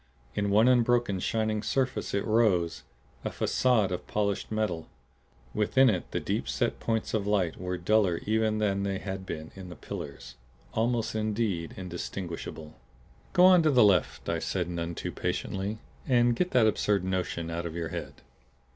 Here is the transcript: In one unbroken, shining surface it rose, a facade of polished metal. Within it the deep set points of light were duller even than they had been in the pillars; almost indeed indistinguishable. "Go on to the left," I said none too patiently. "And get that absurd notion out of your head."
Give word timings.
In 0.33 0.49
one 0.49 0.67
unbroken, 0.67 1.19
shining 1.19 1.61
surface 1.61 2.15
it 2.15 2.25
rose, 2.25 2.81
a 3.23 3.29
facade 3.29 3.91
of 3.91 4.07
polished 4.07 4.51
metal. 4.51 4.87
Within 5.53 5.91
it 5.91 6.09
the 6.09 6.19
deep 6.19 6.49
set 6.49 6.79
points 6.79 7.13
of 7.13 7.27
light 7.27 7.55
were 7.61 7.77
duller 7.77 8.17
even 8.25 8.57
than 8.57 8.81
they 8.81 8.97
had 8.97 9.27
been 9.27 9.51
in 9.55 9.69
the 9.69 9.75
pillars; 9.75 10.37
almost 10.73 11.13
indeed 11.13 11.75
indistinguishable. 11.77 12.73
"Go 13.33 13.45
on 13.45 13.61
to 13.61 13.69
the 13.69 13.83
left," 13.83 14.27
I 14.27 14.39
said 14.39 14.67
none 14.69 14.95
too 14.95 15.11
patiently. 15.11 15.77
"And 16.07 16.35
get 16.35 16.49
that 16.49 16.65
absurd 16.65 17.03
notion 17.03 17.51
out 17.51 17.67
of 17.67 17.75
your 17.75 17.89
head." 17.89 18.13